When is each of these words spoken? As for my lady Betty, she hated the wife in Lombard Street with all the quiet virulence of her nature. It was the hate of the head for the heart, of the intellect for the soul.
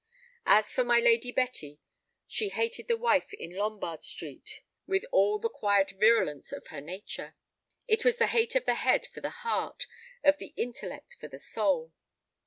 As 0.47 0.73
for 0.73 0.83
my 0.83 0.99
lady 0.99 1.31
Betty, 1.31 1.79
she 2.25 2.49
hated 2.49 2.87
the 2.87 2.97
wife 2.97 3.31
in 3.33 3.51
Lombard 3.55 4.01
Street 4.01 4.63
with 4.87 5.05
all 5.11 5.37
the 5.37 5.47
quiet 5.47 5.91
virulence 5.91 6.51
of 6.51 6.65
her 6.69 6.81
nature. 6.81 7.35
It 7.87 8.03
was 8.03 8.17
the 8.17 8.25
hate 8.25 8.55
of 8.55 8.65
the 8.65 8.73
head 8.73 9.05
for 9.05 9.21
the 9.21 9.29
heart, 9.45 9.85
of 10.23 10.39
the 10.39 10.55
intellect 10.57 11.17
for 11.19 11.27
the 11.27 11.37
soul. 11.37 11.93